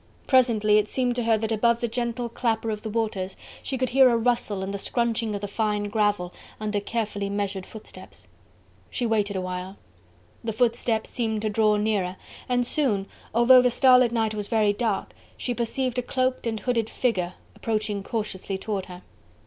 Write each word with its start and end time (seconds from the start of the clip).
Presently 0.25 0.79
it 0.79 0.87
seemed 0.87 1.15
to 1.17 1.25
her 1.25 1.37
that 1.37 1.51
above 1.51 1.79
the 1.79 1.87
gentle 1.87 2.27
clapper 2.27 2.71
of 2.71 2.81
the 2.81 2.89
waters 2.89 3.37
she 3.61 3.77
could 3.77 3.89
hear 3.91 4.09
a 4.09 4.17
rustle 4.17 4.63
and 4.63 4.73
the 4.73 4.79
scrunching 4.79 5.35
of 5.35 5.41
the 5.41 5.47
fine 5.47 5.89
gravel 5.89 6.33
under 6.59 6.79
carefully 6.79 7.29
measured 7.29 7.67
footsteps. 7.67 8.27
She 8.89 9.05
waited 9.05 9.35
a 9.35 9.41
while. 9.41 9.77
The 10.43 10.53
footsteps 10.53 11.11
seemed 11.11 11.43
to 11.43 11.51
draw 11.51 11.75
nearer, 11.77 12.15
and 12.49 12.65
soon, 12.65 13.05
although 13.31 13.61
the 13.61 13.69
starlit 13.69 14.11
night 14.11 14.33
was 14.33 14.47
very 14.47 14.73
dark, 14.73 15.13
she 15.37 15.53
perceived 15.53 15.99
a 15.99 16.01
cloaked 16.01 16.47
and 16.47 16.61
hooded 16.61 16.89
figure 16.89 17.33
approaching 17.55 18.01
cautiously 18.01 18.57
toward 18.57 18.87
her. 18.87 19.03